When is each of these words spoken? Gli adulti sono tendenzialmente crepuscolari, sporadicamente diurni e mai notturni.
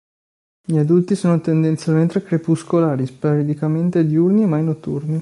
Gli 0.65 0.79
adulti 0.79 1.13
sono 1.13 1.39
tendenzialmente 1.41 2.23
crepuscolari, 2.23 3.05
sporadicamente 3.05 4.03
diurni 4.03 4.41
e 4.41 4.45
mai 4.47 4.63
notturni. 4.63 5.09